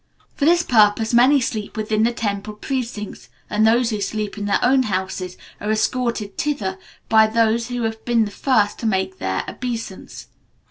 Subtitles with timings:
[0.33, 4.57] For this purpose, many sleep within the temple precincts, and those who sleep in their
[4.63, 9.43] own houses are escorted thither by those who have been the first to make their
[9.47, 10.25] obeisance.